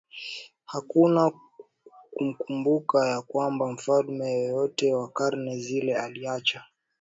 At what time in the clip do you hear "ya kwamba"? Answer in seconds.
3.09-3.71